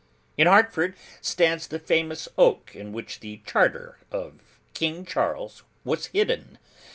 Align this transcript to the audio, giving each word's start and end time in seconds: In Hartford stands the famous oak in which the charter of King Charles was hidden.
In 0.35 0.47
Hartford 0.47 0.95
stands 1.21 1.67
the 1.67 1.77
famous 1.77 2.27
oak 2.35 2.75
in 2.75 2.91
which 2.91 3.19
the 3.19 3.43
charter 3.45 3.99
of 4.11 4.39
King 4.73 5.05
Charles 5.05 5.61
was 5.83 6.07
hidden. 6.07 6.57